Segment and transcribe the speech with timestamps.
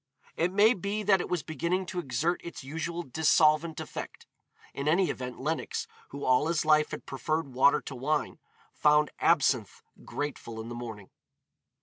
[0.35, 4.25] It may be that it was beginning to exert its usual dissolvent effect.
[4.73, 8.39] In any event Lenox, who all his life had preferred water to wine,
[8.73, 11.11] found absinthe grateful in the morning.